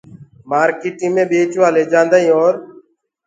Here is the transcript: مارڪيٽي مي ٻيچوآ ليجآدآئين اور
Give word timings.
مارڪيٽي 0.49 1.07
مي 1.13 1.23
ٻيچوآ 1.29 1.67
ليجآدآئين 1.75 2.31
اور 2.35 2.53